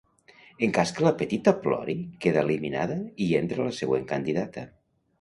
[0.67, 4.71] En cas que la petita plori, queda eliminada i entra la següent candidata.